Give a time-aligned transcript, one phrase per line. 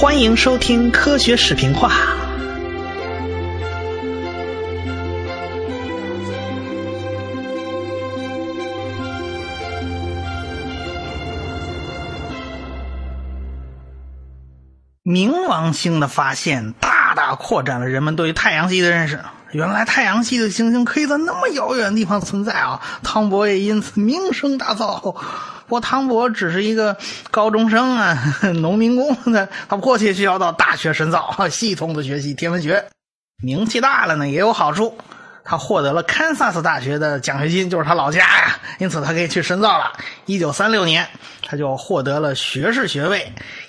[0.00, 1.92] 欢迎收听科学视频化。
[15.04, 19.20] 冥王星的发现大大扩展了人们对于太阳系的认识。
[19.52, 22.80] 原来太阳系的行星可以在那么遥远的地方存在啊！
[23.02, 25.14] 汤博也因此名声大噪。
[25.70, 26.96] 不过汤博只是一个
[27.30, 28.18] 高中生啊，
[28.58, 32.84] 农民工的，他迫切需要到大学深造， 系统的学习天文学。
[33.40, 34.98] 名气大了呢，也有好处。
[35.44, 39.92] 他获得了堪萨斯大学的奖学金，就是他老家呀，因此他可以去深造了。
[40.26, 41.06] 一九三六年，
[41.46, 43.20] 他就获得了学士学位；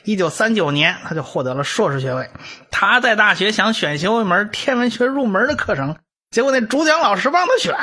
[0.04, 2.28] 一九三九年，他就获得了硕士学位。
[2.72, 5.96] 他在大学想选修一门天文学入门的课程，
[6.32, 7.76] 结果那主讲老师帮他选，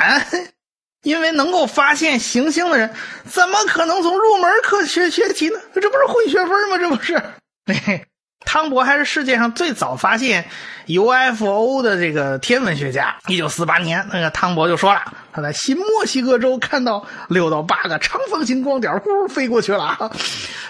[1.03, 2.93] 因为能够发现行星的人，
[3.25, 5.59] 怎么可能从入门课学学起呢？
[5.75, 6.77] 这不是混学分吗？
[6.77, 7.21] 这不是。
[8.45, 10.45] 汤博还是世界上最早发现
[10.87, 13.15] UFO 的这个天文学家。
[13.27, 20.11] 一九四八年，那个汤博就说了，他在新墨西哥州看到六到八个长方形光点呼飞过去了。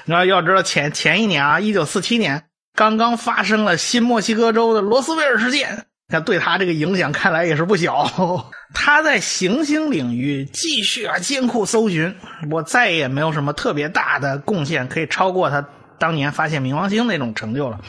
[0.06, 2.44] 你要要知道，前前一年啊，一九四七年
[2.76, 8.10] 刚刚发生了新墨西哥州的罗斯威尔事件，那对他这个影响看来也是不小。
[8.74, 12.16] 他在行星领域继续啊艰苦搜寻，
[12.52, 15.66] 我再也没有什么特别大的贡献可以超过他。
[16.00, 17.82] 当年发现冥王星那种成就了，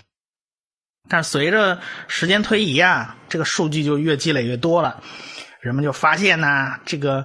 [1.08, 5.00] 但是随着时间推移啊，这个数据就越积累越多了，
[5.60, 7.24] 人们就发现呢，这个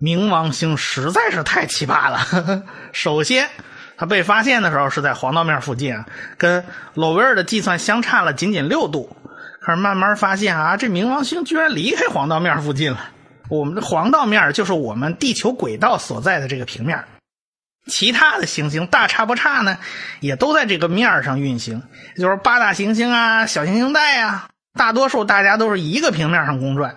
[0.00, 2.64] 冥王星实在是太奇葩了。
[2.92, 3.48] 首先，
[3.96, 6.04] 它被发现的时候是在黄道面附近啊，
[6.36, 9.16] 跟罗威尔的计算相差了仅仅六度。
[9.64, 13.08] 可是慢慢发现啊，这冥王星居然离开黄道面附近了。
[13.48, 17.02] 我们的黄道面就是我们地球轨道所在的这个平面。
[17.86, 19.78] 其他的行星大差不差呢，
[20.20, 21.82] 也都在这个面上运行，
[22.18, 26.94] 就是八大行星啊、小行星带啊，大多数大家都是一个平面上公转。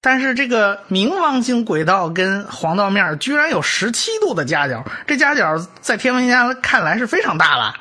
[0.00, 7.74] 但是这个冥王星轨道跟黄道面居然有十七度的夹角，这夹角在天文学家看来是非常大了。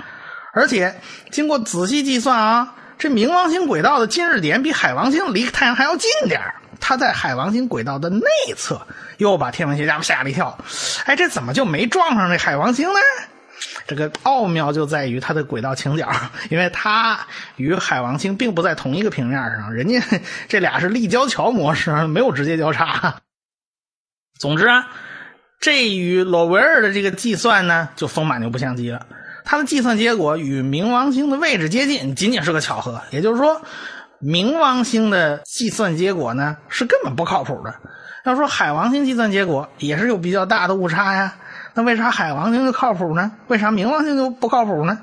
[0.54, 0.96] 而且
[1.32, 6.42] 经过仔细计算啊，这冥王星轨道的近日点比海王星离太阳还要近点
[6.80, 8.26] 它在海王星轨道的内
[8.56, 8.88] 侧，
[9.18, 10.58] 又把天文学家们吓了一跳。
[11.06, 13.00] 哎，这怎么就没撞上这海王星呢？
[13.88, 16.10] 这个奥妙就在于它的轨道倾角，
[16.50, 17.20] 因为它
[17.56, 20.00] 与海王星并不在同一个平面上，人家
[20.48, 23.16] 这俩是立交桥模式，没有直接交叉。
[24.40, 24.88] 总之啊，
[25.60, 29.06] 这与罗维尔的这个计算呢，就风马牛不相及了。
[29.48, 33.02] 它的计算结果与冥王星的位置接近，仅仅是个巧合。
[33.12, 33.62] 也就是说。
[34.20, 37.72] 冥王星的计算结果呢是根本不靠谱的。
[38.26, 41.36] 要说海王星计算结果也是有比较大的误差呀，
[41.76, 43.32] 那为啥海王星就靠谱呢？
[43.46, 44.98] 为啥冥王星就不靠谱呢？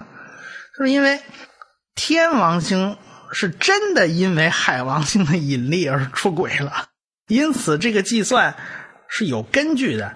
[0.77, 1.21] 就是因为
[1.95, 2.97] 天王星
[3.31, 6.73] 是真的因为海王星的引力而出轨了，
[7.29, 8.53] 因此这个计算
[9.07, 10.13] 是有根据的。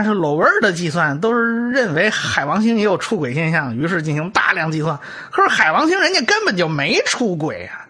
[0.00, 4.98] 但是罗威尔的计算都是认为海王星也有出轨现象，于是进行大量计算。
[5.30, 7.84] 可是海王星人家根本就没出轨啊。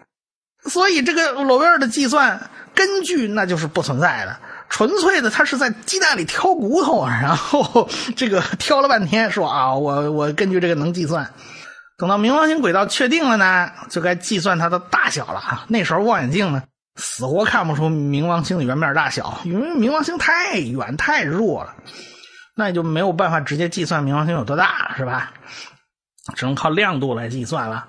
[0.65, 4.37] 所以，这个罗威尔的计算根据那就是不存在的，
[4.69, 11.31] 纯粹的他是在鸡蛋里挑骨头啊，然后 这个挑了半天，说啊，我我根据这个能计算。
[11.97, 15.65] 等到冥王星轨道确定了呢，就该计算它的大小了啊。
[15.69, 16.65] 那时候望远镜呢，
[16.97, 21.75] 死活看不出冥王星的圆面大小，因为冥王星太远太弱了，
[22.55, 25.33] 那也就没有办法直接计算冥王星有多大，是吧？
[26.37, 27.87] 只能靠亮度来计算了。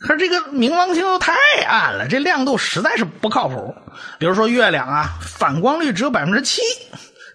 [0.00, 1.32] 可是这个冥王星又太
[1.66, 3.74] 暗了，这亮度实在是不靠谱。
[4.18, 6.62] 比如说月亮啊，反光率只有百分之七，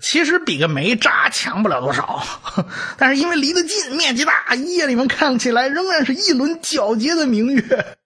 [0.01, 2.23] 其实比个煤渣强不了多少。
[2.97, 7.97] 但是因为离得近，面积大，夜里面看起来仍然是一轮皎洁的明月。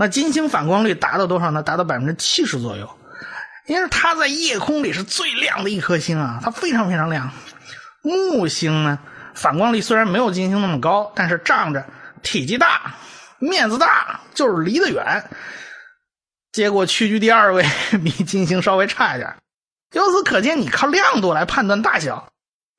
[0.00, 1.62] 那金星反光率达到多少呢？
[1.62, 2.88] 达到百分之七十左右。
[3.66, 7.30] 因为它在夜空里是最亮的一颗星啊，它非常非常亮。
[8.00, 8.98] 木星呢，
[9.34, 11.84] 反光率虽然没有金星那么高，但是仗着
[12.22, 12.94] 体积大。
[13.40, 15.22] 面子大就是离得远，
[16.50, 17.62] 结果屈居第二位，
[18.02, 19.36] 比金星稍微差一点。
[19.92, 22.26] 由此可见，你靠亮度来判断大小，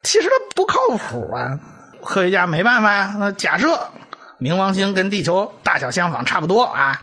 [0.02, 1.60] 其实它不靠谱啊。
[2.04, 3.16] 科学家没办法呀。
[3.20, 3.92] 那假设
[4.40, 7.00] 冥王星跟地球大小相仿，差不多啊，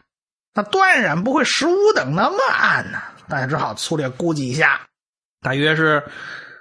[0.58, 3.00] 那断然不会十五等那么暗呢。
[3.28, 4.88] 大家只好粗略估计一下，
[5.40, 6.02] 大约是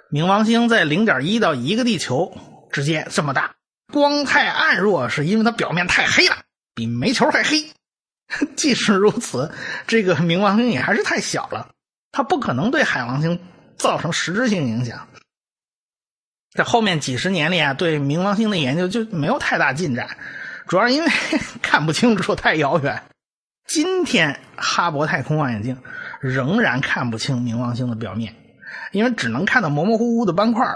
[0.08, 2.32] 冥王星在零点一到一个地球
[2.70, 3.56] 之间这么大。
[3.92, 6.36] 光太暗弱是因为它表面太黑了。
[6.76, 7.72] 比煤球还黑，
[8.54, 9.50] 即使如此，
[9.88, 11.68] 这个冥王星也还是太小了，
[12.12, 13.40] 它不可能对海王星
[13.76, 15.08] 造成实质性影响。
[16.52, 20.16] 在后面几十年里啊，对冥王星的研究就没有太大进展，
[20.68, 21.10] 主要是因为
[21.60, 23.02] 看不清楚，太遥远。
[23.68, 25.76] 今天哈勃太空望远镜
[26.20, 28.34] 仍然看不清冥王星的表面，
[28.92, 30.66] 因为只能看到模模糊糊的斑块。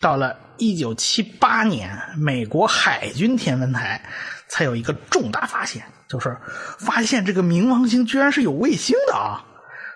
[0.00, 4.02] 到了一九七八年，美国海军天文台
[4.48, 6.36] 才有一个重大发现，就是
[6.78, 9.44] 发现这个冥王星居然是有卫星的啊！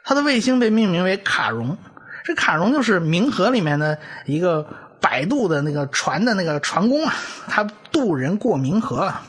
[0.05, 1.77] 它的卫星被命名为卡戎，
[2.25, 4.65] 这卡戎就是冥河里面的一个
[5.01, 7.15] 摆渡的那个船的那个船工啊，
[7.49, 9.21] 他渡人过冥河了，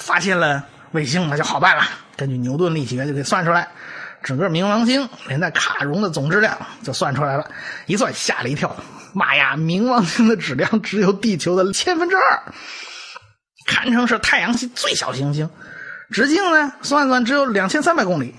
[0.00, 0.64] 发现了。
[0.92, 1.84] 卫星那就好办了，
[2.16, 3.68] 根据牛顿力学就可以算出来，
[4.22, 7.50] 整个冥王星连带卡戎的总质量就算出来了，
[7.86, 8.74] 一算吓了一跳，
[9.12, 12.42] 妈呀，冥王星的质量只有地球的千分之二，
[13.66, 15.50] 堪称是太阳系最小行星，
[16.10, 18.34] 直径呢算算只有两千三百公里，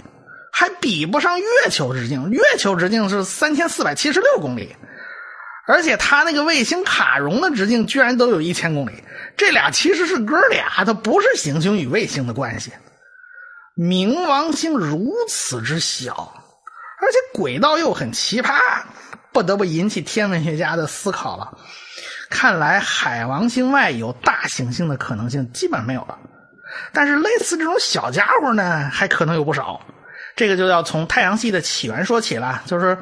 [0.52, 4.76] 还比不上月球直径，月球直径是三千四百七十六公里。
[5.68, 9.04] 而且它那个卫星卡戎的直径居然都有一千公里，
[9.36, 12.72] 这俩其实是哥俩，它不是行星与卫星的关系。
[13.76, 16.34] 冥王星如此之小，
[17.02, 18.58] 而且轨道又很奇葩，
[19.34, 21.58] 不得不引起天文学家的思考了。
[22.30, 26.18] 看来海王星外有大行星的可能性基本没有了，
[26.94, 29.82] 但是类似这种小家伙呢，还可能有不少。
[30.38, 32.98] 这个就要从太阳系的起源说起了，就是。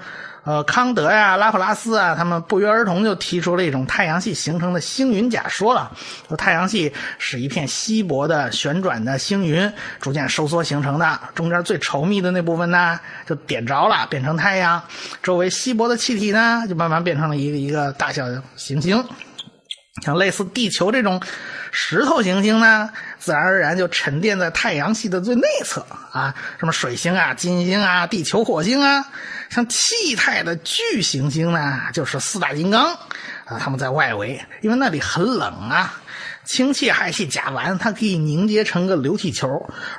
[0.46, 5.92] 呃，康德呀、拉普拉斯啊，他们不约而同就提出了一种太阳系形成的星云假说了。
[6.28, 14.80] 说太阳系是一片稀薄的旋转的星云逐渐收缩形成的，中间最稠密的那部分呢，就点着了，变成太阳；
[15.24, 18.26] 周围稀薄的气体呢，就慢慢变成了一个一个大小
[18.56, 19.04] 行星。
[20.04, 21.22] 像类似地球这种
[21.72, 29.06] 石头行星呢，自然而然就沉淀在太阳系的最内侧啊，什么水星啊、金星啊、地球、火星啊。
[29.50, 32.94] 像气态的巨行星呢，就是四大金刚
[33.46, 35.94] 啊，他们在外围，因为那里很冷啊，
[36.44, 39.48] 氢气氦气甲烷它可以凝结成个流体球。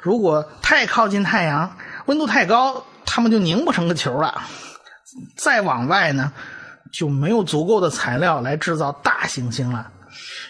[0.02, 4.42] 如果太靠近太阳，温度太高，它们就凝不成个球了。
[5.37, 6.32] 再往外呢，
[6.96, 9.87] 就没有足够的材料来制造大行星了，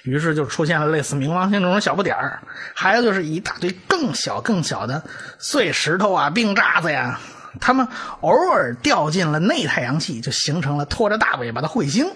[0.05, 2.41] 于是就出现了类似冥王星这种小不点儿，
[2.73, 5.03] 还有就是一大堆更小更小的
[5.41, 7.19] 碎石头啊、冰渣子呀。
[7.61, 7.89] 他们
[8.21, 12.07] 偶尔掉进了内太阳系，就形成了拖着大尾巴的彗星。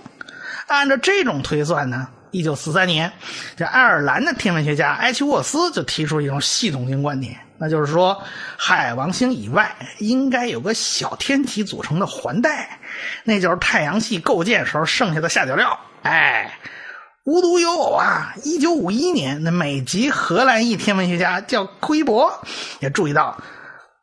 [0.69, 3.11] 按照这种推算呢，一九四三年，
[3.57, 8.19] 这爱尔兰的天文学家埃奇沃斯就提出一种系统性观点，那就是说，
[8.57, 12.81] 海王星以外应该有个小天体组成的环带，
[13.23, 15.79] 那就是太阳系构建时候剩下的下脚料。
[16.03, 16.59] 哎，
[17.27, 22.33] 无独有偶啊，一九五一年，那美籍荷兰裔天文学家叫奎博
[22.79, 23.37] 也注意到。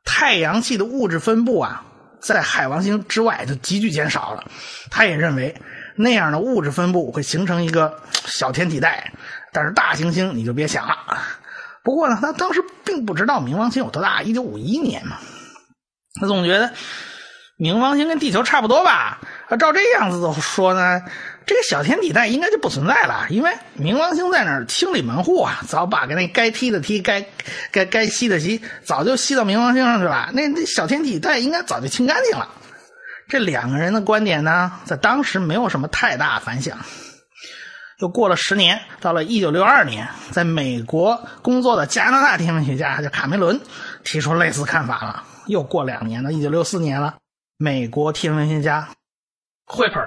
[0.05, 1.83] 太阳系的物质分布啊，
[2.21, 4.43] 在海王星之外就急剧减少了。
[4.91, 5.59] 他也认为
[5.95, 9.11] 那样的物质分布会形成一个小天体带，
[9.51, 10.95] 但是大行星你就别想了。
[11.87, 14.21] 不过呢，他当时并不知道冥王星有多大。
[14.21, 15.15] 一九五一年嘛，
[16.19, 16.69] 他总觉得
[17.57, 19.21] 冥王星跟地球差不多吧。
[19.57, 21.01] 照这样子说呢。
[21.45, 27.25] 这个小天体带应该就不存在了，因为冥王星在那儿清理门户啊，早把那该踢的踢，该
[27.71, 30.29] 该该吸的吸，早就吸到冥王星上去了。
[30.33, 32.49] 那那小天体带应该早就清干净了。
[33.29, 36.77] 这两个人的观点呢，在当时没有什么太大反响。
[37.99, 43.59] 又过了十年，到了一九六二年，在美国工作的加拿大天文学家叫卡梅伦
[44.03, 45.23] 提出类似看法了。
[45.47, 47.15] 又过两年了，一九六四年了，
[47.57, 48.87] 美国天文学家
[49.65, 49.99] 惠普。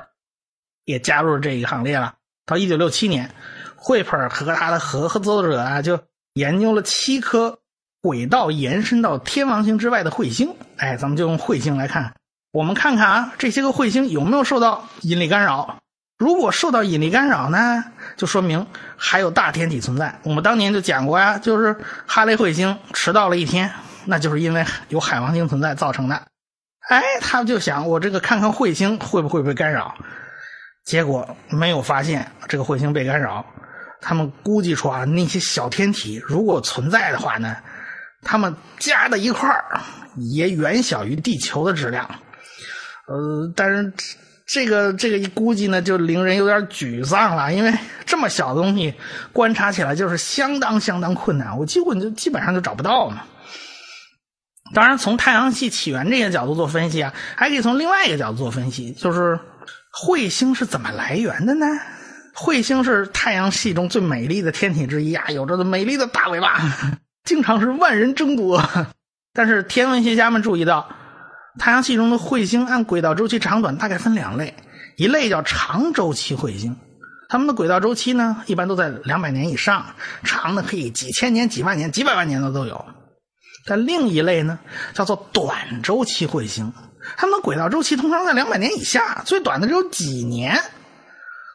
[0.86, 2.14] 也加入了这一行列了。
[2.46, 3.32] 到一九六七年，
[3.76, 6.00] 惠普和他的合合作者啊，就
[6.32, 7.60] 研究了七颗
[8.00, 10.56] 轨道延伸到天王星之外的彗星。
[10.78, 12.12] 哎，咱们就用彗星来看，
[12.50, 15.78] 我们看看啊，这些个彗星有没有受到引力干扰？
[16.20, 17.82] 如果受到引力干扰呢，
[18.14, 20.14] 就说明还有大天体存在。
[20.22, 21.74] 我们当年就讲过呀，就是
[22.06, 23.72] 哈雷彗星迟到了一天，
[24.04, 26.22] 那就是因为有海王星存在造成的。
[26.90, 29.94] 哎，他们就想，我这个看看彗星会不会被干扰？
[30.84, 33.42] 结果没有发现这个彗星被干扰，
[34.02, 37.56] 他们估计出啊，那些小天体如果存在的话呢，
[38.20, 39.80] 他们加在一块儿
[40.16, 42.06] 也远小于地球的质量。
[43.06, 43.90] 呃，但是
[44.52, 47.72] 这个这个一估计呢，就令人有点沮丧了，因为
[48.04, 48.92] 这么小的东西
[49.32, 53.22] 观察起来就是相当相当困难，我几乎就基本上就找不到嘛。
[54.74, 59.38] 当然，从太阳系起源这些角度做分析啊，还可以从另外一个角度做分析，就是。
[59.92, 61.66] 彗星是怎么来源的呢？
[62.32, 66.60] 彗星是太阳系中最美丽的天体之一啊，有着美丽的大尾巴，
[67.26, 68.62] 经常是万人争夺。
[69.34, 70.88] 但是天文学家们注意到，
[71.58, 74.54] 太阳系中的彗星按轨道周期长短大概分两类，
[74.96, 76.76] 一类叫长周期彗星，
[77.28, 79.84] 它们的轨道周期呢，一般都在两百年以上，
[80.22, 82.84] 长的可以几千年、几万年、几百万年的都有。
[83.66, 84.58] 但另一类呢，
[84.94, 86.72] 叫做短周期彗星，
[87.16, 90.56] 它们的轨道周期通常在两百年以下，最短的只有几年。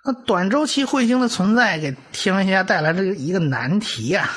[0.03, 4.29] 那短周期彗星的存在，给天文学家带来了一个难题呀。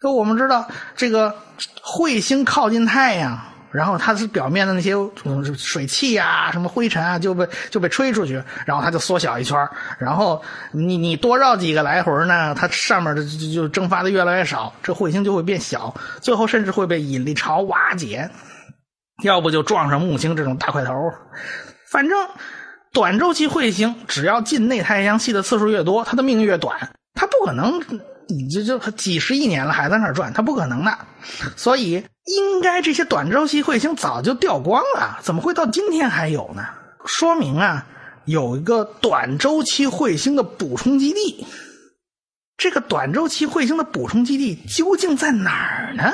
[0.00, 1.34] 就我们知道，这个
[1.82, 3.40] 彗星靠近太阳。
[3.76, 4.94] 然后它是表面的那些
[5.54, 9.68] 水汽呀、什么灰尘啊，就被就被吹出去，然后它就缩小一圈
[9.98, 10.42] 然后
[10.72, 18.30] 你你多绕几个来回呢，它上面的就就蒸发的越来越少，这彗星就会变小，最后甚至会被引力潮瓦解，
[19.22, 20.94] 要不就撞上木星这种大块头。
[21.90, 22.16] 反正
[22.94, 27.80] 短周期彗星只要进内太阳系的次数越多，它的命越短，它不可能。
[28.28, 30.98] 你这就几十亿年了还在那转，它不可能的。
[31.56, 36.64] 所以应该这些短周期彗星早就掉光了，怎么会到今天还有呢？
[37.04, 37.86] 说明啊，
[38.24, 41.46] 有一个短周期彗星的补充基地。
[42.56, 46.12] 这个短周期彗星的补充基地究竟在哪儿呢？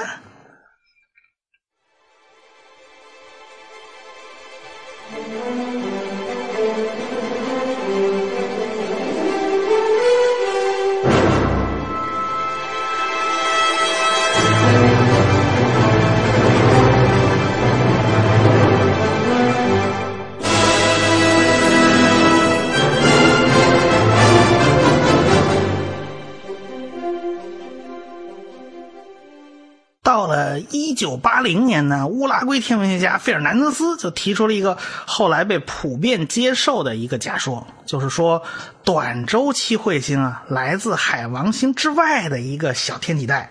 [30.22, 38.40] 到了一九八零年呢，乌拉圭天文学家费尔南德斯就提出了一个后来被普遍接受的一个假说，就是说
[38.84, 43.50] 短周期彗星啊来自海王星之外的一个小天体带，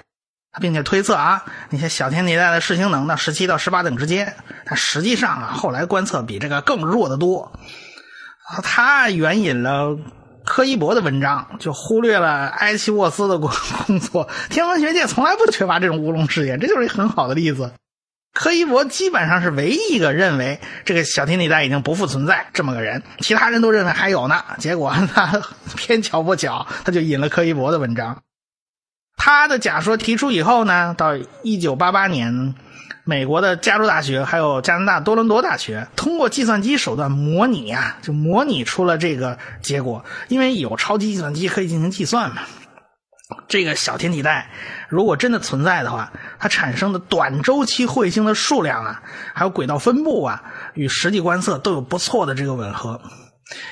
[0.62, 4.34] 并且推测啊那些小天体带的视星能到十七到十八等之间，
[4.66, 7.52] 但实际上啊后来观测比这个更弱得多，
[8.64, 9.98] 他援引了。
[10.52, 13.50] 柯伊伯的文章就忽略了埃奇沃斯的工
[14.02, 17.72] 作，天文学界从来不缺乏这种乌龙事件，这就是一个很好的例子。
[18.34, 24.44] 柯伊伯基本上是唯一一个认为这个小天体带已经不复存在这么个人，其他人都认为还有呢。
[24.58, 25.42] 结果他
[25.78, 28.22] 偏巧不巧，他就引了柯伊伯的文章。
[29.16, 32.54] 他的假说提出以后呢，到一九八八年。
[33.04, 40.06] 美国的加州大学还有加拿大多伦多大学通过计算机手段模拟啊，就模拟出了这个结果。
[40.28, 42.44] 因为有超级计算机可以进行计算嘛。
[43.48, 44.52] 这个小天体带
[44.90, 49.02] 如果真的存在的话，它产生的短周期彗星的数量啊，
[49.34, 50.44] 还有轨道分布啊，
[50.74, 53.00] 与实际观测都有不错的这个吻合。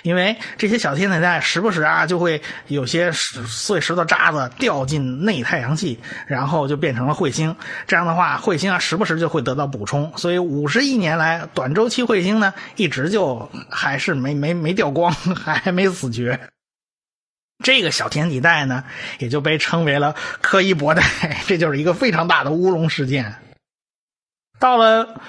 [0.02, 7.56] 因为这些小天体带时不时啊，就会有些碎石头渣子掉进内太阳系，然后就变成了彗星。
[7.88, 10.12] 这样的话，彗星啊时不时就会得到补充。
[10.18, 16.40] 所以五十亿年来，短周期彗星呢一直就还是没没没掉光， 还没死绝。
[17.64, 18.84] 这个小天体带呢，
[19.20, 21.04] 也就被称为了柯伊伯带，
[21.48, 23.36] 这就是一个非常大的乌龙事件。
[24.60, 25.22] 到了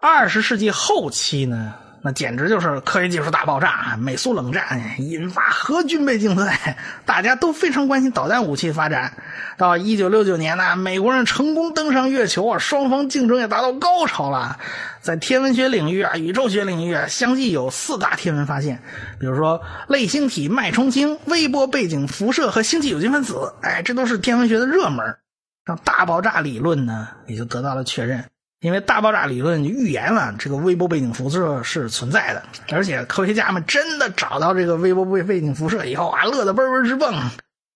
[0.00, 1.74] 二十世纪后期呢。
[2.06, 9.12] 那简直就是科学技术大爆炸，美苏冷战引发核军备竞赛，大家都非常关心导弹武器发展。
[9.56, 14.56] 到一九六九年呢，美国人成功登上月球啊，双方竞争也达到高潮了。
[15.00, 18.80] 在天文学领域啊，宇宙学领域啊，相继有四大天文发现，
[19.18, 25.16] 比如说类星体脉冲星、微波背景辐射和星际有机分子，哎，这都是天文学的热门。
[25.64, 28.24] 让大爆炸理论呢，也就得到了确认。
[28.60, 37.14] 因为大爆炸理论预言了这个微波背景辐射是存在的，而且科学家们真的找到这个微波背背景辐射以后啊，乐得嘣嘣直蹦。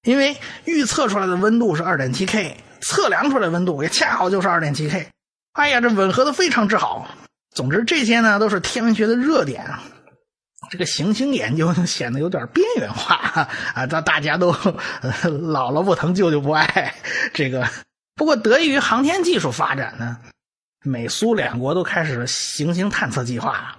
[0.05, 0.35] 因为
[0.65, 5.09] 预测出来的温度是二点七 K，测量出来温度也恰好就是二点七 K。
[5.53, 7.07] 哎呀，这吻合的非常之好。
[7.55, 9.67] 总之，这些呢都是天文学的热点。
[10.71, 13.15] 这个行星研究显得有点边缘化
[13.75, 16.95] 啊，大大家都姥姥不疼舅舅不爱。
[17.35, 17.69] 这个
[18.15, 20.17] 不过得益于航天技术发展呢。
[20.83, 23.77] 美苏两国都开始了行星探测计划。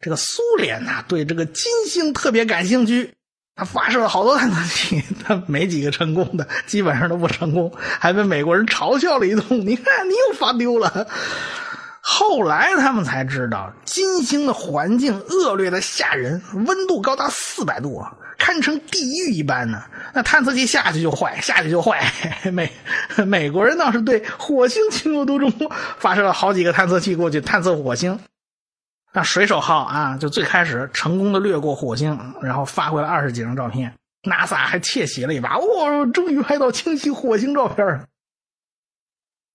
[0.00, 3.12] 这个苏联呐，对这个金星特别感兴趣，
[3.54, 9.60] 他发射了好多探测器，他没几个成功的，基本上都不成功，还被美国人嘲笑了一通。
[9.60, 11.06] 你看，你又发丢了。
[12.02, 18.02] 后来他们才知道，金星的环境恶劣的吓人，温度高达四百度。
[18.38, 19.82] 堪称地狱一般呢，
[20.14, 22.02] 那探测器下去就坏，下去就坏。
[22.50, 22.72] 美
[23.26, 25.52] 美国人倒是对火星情有独钟，
[25.98, 28.18] 发射了好几个探测器过去探测火星。
[29.12, 33.92] 那水手号啊，就最开始成功的掠过火星，然后发回了二十几张照片。
[34.22, 38.04] NASA 还窃喜了一把，哇，终于拍到清晰火星照片了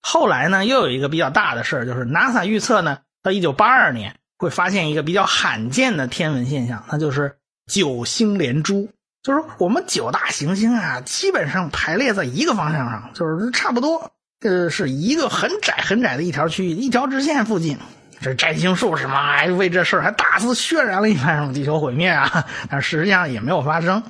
[0.08, 7.36] 后来呢，又有一个比较大的事就是 NASA 预测呢，到一九八二年会发现一个比较罕见的天文现象，那就是。
[7.68, 8.88] 九星连珠，
[9.24, 14.08] 就是我们九大行星啊，基本上排列在一个方向上，就是差不多，
[14.42, 17.76] 呃，是一个很窄很窄的一条区域，一条直线附近。
[18.20, 24.00] 这占星术什么，还为这事儿还大肆渲染了一番，什么地球毁灭啊， 但实际上也没有发生。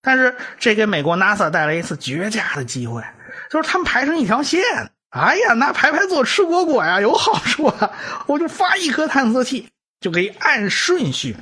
[0.00, 3.02] 但是这给美国 NASA 带来一次绝佳的机会，
[3.50, 4.62] 就是他们排成一条线。
[5.10, 7.90] 哎呀，那排排坐吃果果呀，有好处啊！
[8.28, 9.68] 我就发一颗探测器，
[10.00, 11.34] 就可以按顺序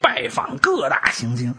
[0.00, 1.54] 拜访各大行星。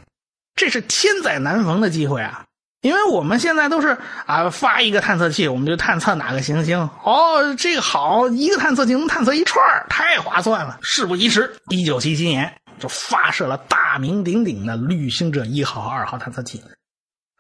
[0.56, 2.44] 这是千载难逢的机会啊！
[2.82, 6.78] 因为我们现在都是啊发一个探测器，我们就探测哪个行星。
[7.04, 10.78] 哦，这个好，一个探测器能探测一串太划算了。
[10.82, 16.62] 事不宜迟，一九七七年就发射了大名鼎鼎的旅行者一号、二号探测器，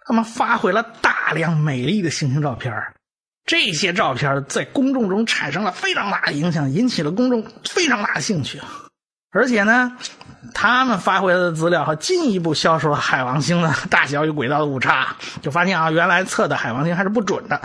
[0.05, 2.73] 他们发回了大量美丽的行星照片。
[3.49, 8.61] 这些照片在公众中产生了非常大的影响，引起了公众非常大的兴趣。
[9.31, 9.91] 而且呢，
[10.55, 17.59] 他们发回来的资料还进一步消除了海王星的大小与轨道的误差，就发现啊，原来测的海王星还是不准的。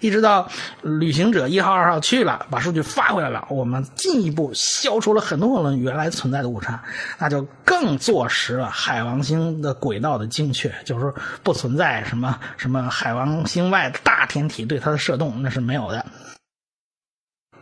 [0.00, 0.48] 一直到
[0.82, 6.82] 旅行者一号、二号去了，把数据发回来了，我们进一步消除了很多很多原来存在的误差，
[7.18, 16.06] 那就更坐实了海王星的轨道的精确，就是不存在什么什么海王星外的大天体对它的射动，那是没有的。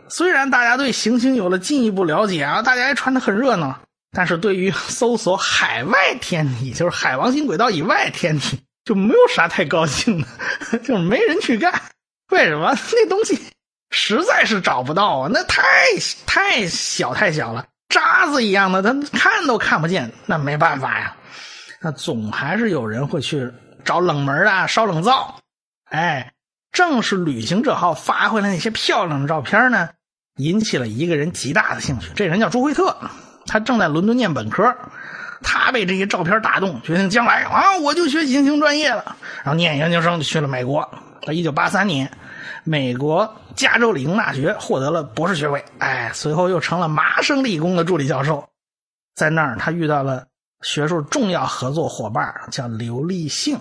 [0.07, 3.79] 虽然大家对行星有了进一步了解啊，大家也传的很热闹，
[4.11, 11.73] 但是对于 搜索海外天体，就是海王星轨道以外天体，就没有啥太高兴的， 就是没人去干。
[12.31, 12.75] 为什么？
[12.93, 13.39] 那东西
[13.89, 15.63] 实在是找不到啊，那太
[16.27, 20.11] 太小太小了，渣子一样的，他看都看不见。
[20.27, 21.15] 那没办法呀，
[21.81, 23.51] 那总还是有人会去
[23.83, 25.35] 找冷门啊，烧冷灶。
[25.85, 26.31] 哎，
[26.71, 29.89] 正是旅行者号发回来那些漂亮的照片呢。
[30.37, 32.95] 引起了一个人极大的兴趣，这人叫朱惠特，
[33.45, 34.73] 他正在伦敦念本科，
[35.41, 39.17] 他被这些照片打动，决定将来啊，我就学行星专业了。
[39.43, 40.89] 然后念研究生就去了美国，
[41.25, 42.09] 到一九八三年，
[42.63, 48.47] 美国加州理工大学获得了博士学位，哎，随后又成了麻省理工的助理教授，
[49.15, 50.25] 在那儿他遇到了
[50.61, 53.59] 学术重要合作伙伴，叫刘立幸。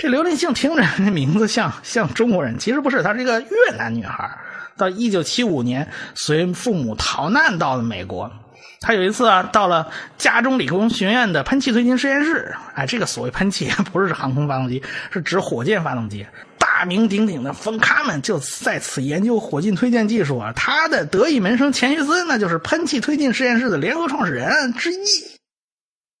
[0.00, 4.30] 这刘立庆听着这名字像像中国人，其实不是，她是一个越南女孩。
[4.74, 8.32] 到一九七五年，随父母逃难到了美国。
[8.80, 12.54] 他有一次啊，到了加州理工学院的喷气推进实验室。
[12.74, 16.26] 哎，这个所谓喷气不是航空发动机，是指火箭发动机。
[16.58, 20.50] 大名鼎鼎的冯卡门就在此研究火箭推荐技术啊。
[20.56, 24.96] 他的得意门生钱学森那就是喷气推进实验室的联合创始人之一。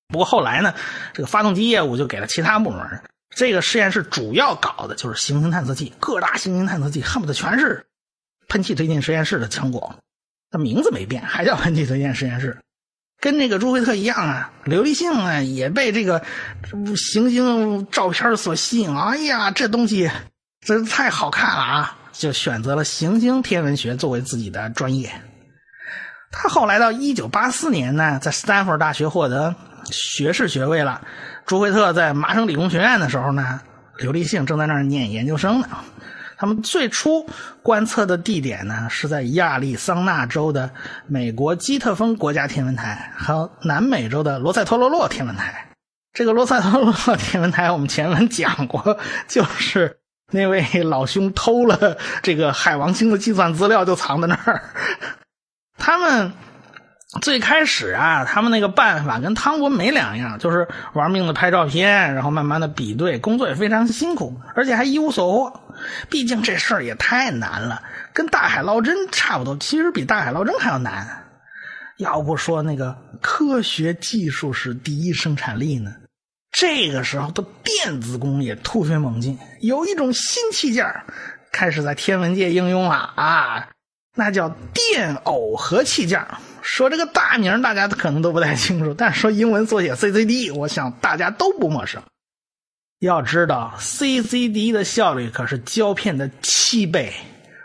[0.08, 0.74] 不过后来呢，
[1.14, 2.82] 这个发动机业务就给了其他部门。
[3.34, 7.86] 这个实验室主要搞的就是行星探测器，各大行星探测器恨不得全是。
[8.48, 9.94] 喷气推进实验室的成果，
[10.50, 12.58] 它名字没变，还叫喷气推进实验室，
[13.20, 14.52] 跟那个朱惠特一样啊。
[14.64, 16.20] 刘立幸啊，也被这个
[16.96, 18.92] 行星照片所吸引。
[18.92, 20.10] 哎呀，这东西
[20.66, 21.96] 真太好看了啊！
[22.12, 25.10] 就选择了行星天文学作为自己的专业。
[26.32, 29.54] 他后来到一九八四年呢，在斯坦福大学获得
[29.90, 31.00] 学士学位了。
[31.46, 33.60] 朱惠特在麻省理工学院的时候呢，
[33.98, 35.68] 刘立幸正在那儿念研究生呢。
[36.36, 37.28] 他们最初
[37.62, 40.70] 观测的地点呢，是在亚利桑那州的
[41.06, 45.66] 美国基特峰国家天文台和南美洲的罗塞托罗洛天文台。
[46.12, 48.98] 这个罗塞托罗洛天文台，我们前文讲过，
[49.28, 49.98] 就是
[50.30, 54.62] 那位老兄偷了这个海王星的计算资料，就藏在那儿。
[55.76, 56.32] 他们。
[57.20, 65.60] 最开始啊，他们那个办法跟汤国没两样，就是玩命的拍照片，然后慢慢的比对，工作也非常辛苦，而且还一无所获。
[66.08, 71.24] 毕竟这事儿也太难了，跟大海捞针差不多，其实比大海捞针还要难。
[71.96, 75.92] 要不说那个科学技术是第一生产力呢？
[76.52, 80.86] 这个时候的电子工业突飞猛进，有一种新器件
[81.50, 83.68] 开始在天文界应用了啊，
[84.14, 86.24] 那叫电耦合器件。
[86.62, 92.02] 说这个大名大家可能都不太清楚，但是说英文缩写 CCD，我想大家都不陌生。
[92.98, 97.14] 要知道，CCD 的效率可是胶片的七倍，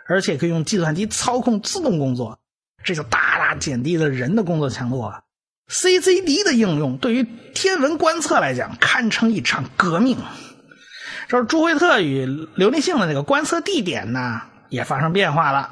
[0.08, 2.40] 而且可以用计算机操控自动工作，
[2.84, 5.22] 这就大大减低了人的工作强度啊。
[5.70, 10.18] CCD 的应用对于天文观测来讲，堪称一场革命。
[11.28, 15.72] 说朱惠特与刘立幸的那个观测地点呢，也发生变化了。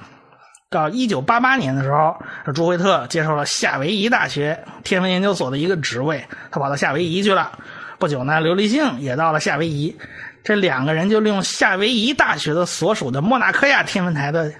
[0.73, 2.15] 到一九八八年的时候，
[2.53, 7.51] 朱惠特接受了夏威夷大学天文研究所的一个职位，他跑到夏威夷去了。
[7.99, 9.95] 不久呢，刘立幸也到了夏威夷，
[10.43, 14.51] 这两个人就利用夏威夷大学的所属的莫纳科亚天文台的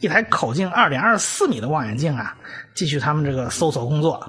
[0.00, 2.34] 一台口径二点二四米的望远镜啊，
[2.74, 4.20] 继续他们这个搜索工作。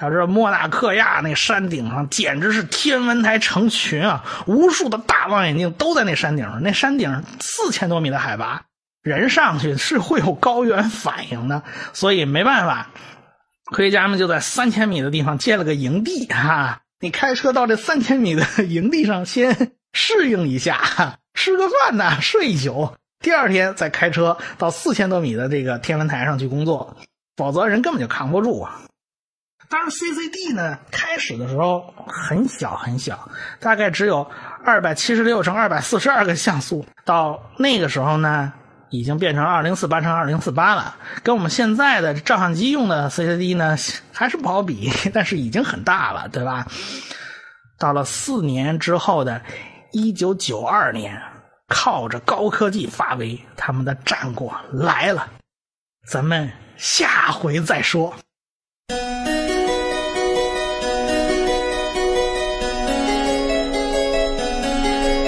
[0.00, 6.62] 要知道莫纳克亚那山顶上简直是天文台成群啊，无数的大望远镜都在那山顶上。
[6.62, 8.60] 那山顶四千多米的海拔，
[9.02, 12.88] 人上去是会有高原反应的，所以没办法，
[13.72, 16.82] 科学家们就在三千米的地方建了个营地哈。
[17.00, 26.96] 你开车到这三千米的 营地上，先适应一下，吃个饭呢，睡一宿，第二天再开车到四千多米的这个天文台上去工作，
[27.36, 28.82] 否则人根本就扛不住啊。
[29.68, 34.30] 当然，CCD 呢，开始的时候很小很小，大概只有
[34.64, 38.52] 二百七十六乘二百四十二个像素，到那个时候呢。
[38.92, 43.74] 已经变成二零四八乘二零四八了，跟我们现在的照相机用的 CCD 呢
[44.12, 46.66] 还是不好比， 但是已经很大了，对吧？
[47.78, 49.40] 到了四年之后的
[49.92, 51.20] 一九九二年，
[51.68, 55.26] 靠着高科技发威，他们的战果来了，
[56.06, 58.14] 咱们下回再说。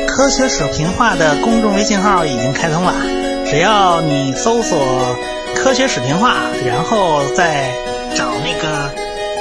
[0.07, 3.14] 科学水平化的公众微信号已经开通了。
[3.55, 5.17] 只要你搜索
[5.55, 7.71] “科学史动画”，然后再
[8.17, 8.93] 找那个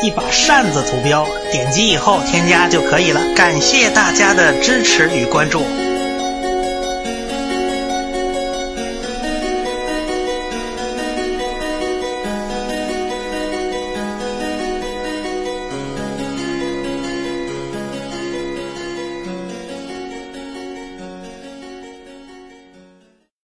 [0.04, 3.20] 一把扇子图标，点击以后添加就可以了。
[3.36, 5.64] 感谢大家的支持与关注。